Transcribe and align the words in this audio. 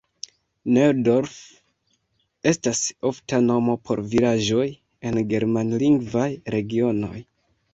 Neudorf 0.77 1.33
estas 2.51 2.81
ofta 3.11 3.41
nomo 3.49 3.75
por 3.91 4.01
vilaĝoj 4.15 4.67
en 5.11 5.23
germanlingvaj 5.35 6.29
regionoj. 6.57 7.17